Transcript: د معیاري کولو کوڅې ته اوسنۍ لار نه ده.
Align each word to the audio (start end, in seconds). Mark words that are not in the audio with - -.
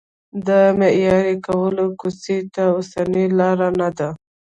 د 0.47 0.49
معیاري 0.79 1.35
کولو 1.47 1.85
کوڅې 1.99 2.37
ته 2.53 2.63
اوسنۍ 2.75 3.25
لار 3.37 3.59
نه 3.79 3.89
ده. 3.97 4.09